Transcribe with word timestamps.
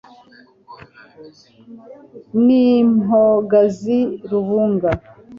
Ni 2.45 2.61
impogazi 2.83 3.97
rubunga 4.29 4.89